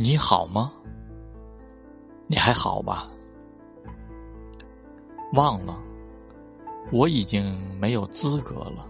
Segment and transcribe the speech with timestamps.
[0.00, 0.72] 你好吗？
[2.28, 3.10] 你还好吧？
[5.32, 5.76] 忘了
[6.92, 8.86] 我已经没有资格了。